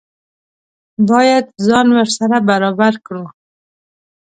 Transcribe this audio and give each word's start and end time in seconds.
باید 1.09 1.45
ځان 1.67 1.87
ورسره 1.95 2.37
برابر 2.49 2.93
کړو. 3.05 3.25